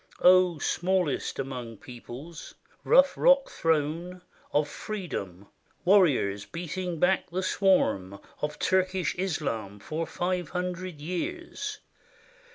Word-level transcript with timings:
O 0.23 0.57
smallest 0.57 1.37
among 1.37 1.77
peoples! 1.77 2.55
rough 2.83 3.15
rock 3.15 3.51
throne 3.51 4.23
Of 4.51 4.67
Freedom! 4.67 5.45
warriors 5.85 6.43
beating 6.43 6.99
back 6.99 7.29
the 7.29 7.43
swarm 7.43 8.17
Of 8.41 8.57
Turkish 8.57 9.13
Islam 9.15 9.77
for 9.79 10.07
five 10.07 10.49
hundred 10.49 10.99
years. 11.01 11.81